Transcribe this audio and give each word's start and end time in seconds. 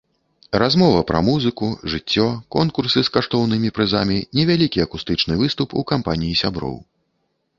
Размова 0.61 1.01
пра 1.09 1.19
музыку, 1.27 1.67
жыццё, 1.95 2.23
конкурсы 2.55 2.99
з 3.09 3.13
каштоўнымі 3.17 3.71
прызамі, 3.77 4.17
невялікі 4.39 4.83
акустычны 4.87 5.33
выступ 5.43 5.77
у 5.83 5.83
кампаніі 5.95 6.39
сяброў. 6.41 6.75